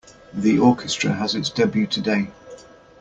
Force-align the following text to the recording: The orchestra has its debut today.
The 0.33 0.57
orchestra 0.57 1.13
has 1.13 1.35
its 1.35 1.51
debut 1.51 1.85
today. 1.85 2.31